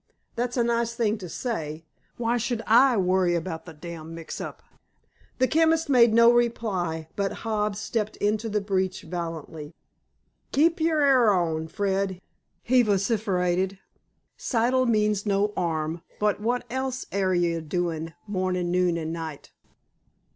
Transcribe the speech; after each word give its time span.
"That's 0.35 0.57
a 0.57 0.63
nice 0.63 0.95
thing 0.95 1.19
to 1.19 1.29
say. 1.29 1.85
Why 2.17 2.37
should 2.37 2.63
I 2.65 2.97
worry 2.97 3.35
about 3.35 3.65
the 3.65 3.73
d—d 3.75 3.99
mix 4.05 4.41
up?" 4.41 4.63
The 5.37 5.47
chemist 5.47 5.89
made 5.91 6.11
no 6.11 6.31
reply, 6.33 7.07
but 7.15 7.31
Hobbs 7.45 7.79
stepped 7.79 8.17
into 8.17 8.49
the 8.49 8.61
breach 8.61 9.03
valiantly. 9.03 9.75
"Keep 10.51 10.79
yer 10.81 11.01
'air 11.01 11.31
on, 11.31 11.67
Fred," 11.67 12.19
he 12.63 12.81
vociferated. 12.81 13.77
"Siddle 14.39 14.87
means 14.87 15.27
no 15.27 15.53
'arm. 15.55 16.01
But 16.19 16.41
wot 16.41 16.65
else 16.71 17.05
are 17.11 17.35
yer 17.35 17.59
a 17.59 17.61
doing 17.61 18.07
of, 18.07 18.13
mornin', 18.25 18.71
noon, 18.71 18.97
an' 18.97 19.11
night?" 19.11 19.51